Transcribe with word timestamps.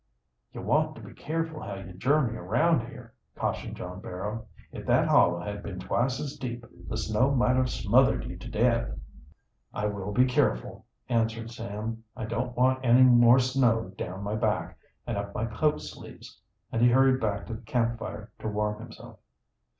"You 0.51 0.63
want 0.63 0.95
to 0.95 1.01
be 1.03 1.13
careful 1.13 1.61
how 1.61 1.75
you 1.75 1.93
journey 1.93 2.35
around 2.35 2.87
here," 2.89 3.13
cautioned 3.35 3.77
John 3.77 3.99
Barrow. 4.01 4.47
"If 4.71 4.87
that 4.87 5.07
hollow 5.07 5.39
had 5.41 5.61
been 5.61 5.77
twice 5.79 6.19
as 6.19 6.37
deep 6.39 6.65
the 6.89 6.97
snow 6.97 7.35
might 7.35 7.55
have 7.55 7.69
smothered 7.69 8.25
you 8.25 8.35
to 8.35 8.49
death." 8.49 8.89
"I 9.75 9.85
will 9.85 10.11
be 10.11 10.25
careful," 10.25 10.87
answered 11.07 11.51
Sam. 11.51 12.03
"I 12.17 12.25
don't 12.25 12.57
want 12.57 12.79
any 12.83 13.03
more 13.03 13.37
snow 13.37 13.93
down 13.95 14.23
my 14.23 14.33
back 14.33 14.79
and 15.05 15.17
up 15.19 15.35
my 15.35 15.45
coat 15.45 15.83
sleeves," 15.83 16.41
and 16.71 16.81
he 16.81 16.89
hurried 16.89 17.21
back 17.21 17.45
to 17.45 17.53
the 17.53 17.61
camp 17.61 17.99
fire 17.99 18.31
to 18.39 18.47
warm 18.47 18.79
himself. 18.79 19.19